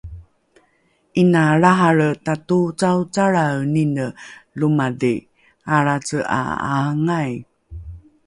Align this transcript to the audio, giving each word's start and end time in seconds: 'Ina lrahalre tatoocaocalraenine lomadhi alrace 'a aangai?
'Ina 1.19 1.41
lrahalre 1.59 2.09
tatoocaocalraenine 2.25 4.05
lomadhi 4.59 5.15
alrace 5.75 6.19
'a 6.25 6.39
aangai? 6.71 7.31